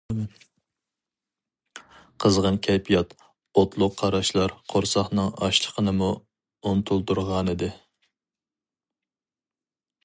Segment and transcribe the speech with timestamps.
[2.25, 3.13] قىزغىن كەيپىيات،
[3.61, 6.09] ئوتلۇق قاراشلار قورساقنىڭ ئاچلىقىنىمۇ
[6.71, 7.73] ئۇنتۇلدۇرغانىدى.